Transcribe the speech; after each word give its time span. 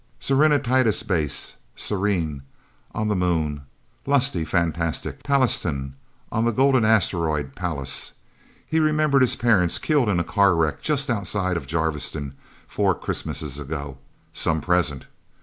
Serenitatis 0.19 1.03
Base 1.03 1.57
Serene 1.75 2.41
on 2.95 3.07
the 3.07 3.15
Moon. 3.15 3.61
Lusty, 4.07 4.43
fantastic 4.43 5.21
Pallastown, 5.21 5.93
on 6.31 6.43
the 6.43 6.51
Golden 6.51 6.83
Asteroid, 6.83 7.53
Pallas... 7.55 8.13
He 8.65 8.79
remembered 8.79 9.21
his 9.21 9.35
parents, 9.35 9.77
killed 9.77 10.09
in 10.09 10.19
a 10.19 10.23
car 10.23 10.55
wreck 10.55 10.81
just 10.81 11.11
outside 11.11 11.55
of 11.55 11.67
Jarviston, 11.67 12.33
four 12.67 12.95
Christmases 12.95 13.59
ago. 13.59 13.99
Some 14.33 14.59
present!... 14.59 15.05